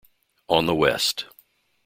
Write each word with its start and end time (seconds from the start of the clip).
On 0.49 0.65
the 0.65 0.73
West. 0.73 1.25